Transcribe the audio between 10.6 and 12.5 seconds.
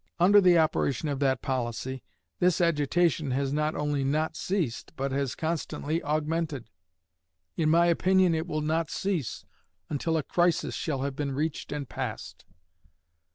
shall have been reached and passed.